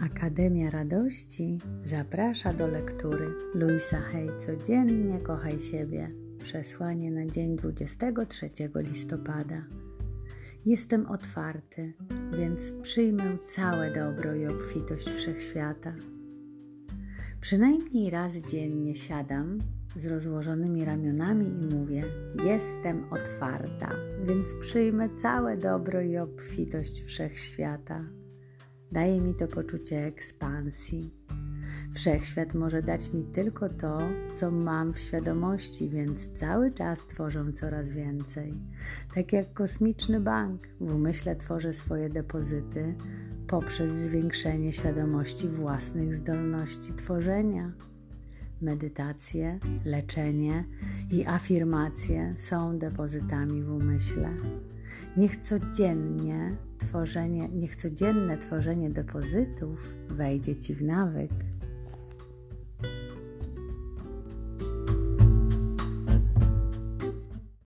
Akademia 0.00 0.70
Radości 0.70 1.58
zaprasza 1.82 2.52
do 2.52 2.66
lektury 2.66 3.26
Luisa 3.54 4.00
Hay 4.00 4.28
Codziennie 4.38 5.18
kochaj 5.18 5.60
siebie. 5.60 6.10
Przesłanie 6.38 7.10
na 7.10 7.26
dzień 7.26 7.56
23 7.56 8.50
listopada. 8.76 9.64
Jestem 10.66 11.06
otwarty, 11.06 11.92
więc 12.38 12.72
przyjmę 12.72 13.38
całe 13.46 13.92
dobro 13.92 14.34
i 14.34 14.46
obfitość 14.46 15.08
wszechświata. 15.08 15.92
Przynajmniej 17.40 18.10
raz 18.10 18.36
dziennie 18.36 18.96
siadam 18.96 19.58
z 19.96 20.06
rozłożonymi 20.06 20.84
ramionami 20.84 21.46
i 21.46 21.74
mówię: 21.74 22.04
Jestem 22.44 23.04
otwarta, 23.10 23.90
więc 24.26 24.54
przyjmę 24.60 25.08
całe 25.22 25.56
dobro 25.56 26.00
i 26.00 26.18
obfitość 26.18 27.02
wszechświata. 27.04 28.04
Daje 28.92 29.20
mi 29.20 29.34
to 29.34 29.46
poczucie 29.46 30.06
ekspansji. 30.06 31.14
Wszechświat 31.94 32.54
może 32.54 32.82
dać 32.82 33.12
mi 33.12 33.24
tylko 33.24 33.68
to, 33.68 33.98
co 34.34 34.50
mam 34.50 34.92
w 34.92 34.98
świadomości, 34.98 35.88
więc 35.88 36.28
cały 36.28 36.72
czas 36.72 37.06
tworzę 37.06 37.52
coraz 37.52 37.92
więcej. 37.92 38.54
Tak 39.14 39.32
jak 39.32 39.52
kosmiczny 39.52 40.20
bank, 40.20 40.68
w 40.80 40.94
umyśle 40.94 41.36
tworzę 41.36 41.74
swoje 41.74 42.08
depozyty 42.08 42.94
poprzez 43.46 43.90
zwiększenie 43.90 44.72
świadomości 44.72 45.48
własnych 45.48 46.14
zdolności 46.14 46.92
tworzenia. 46.92 47.72
Medytacje, 48.60 49.58
leczenie 49.84 50.64
i 51.10 51.26
afirmacje 51.26 52.34
są 52.36 52.78
depozytami 52.78 53.62
w 53.62 53.70
umyśle. 53.70 54.30
Niech 55.16 55.36
codziennie 55.36 56.56
tworzenie, 56.90 57.48
niech 57.48 57.76
codzienne 57.76 58.38
tworzenie 58.38 58.90
depozytów 58.90 59.94
wejdzie 60.08 60.56
Ci 60.56 60.74
w 60.74 60.82
nawyk. 60.82 61.30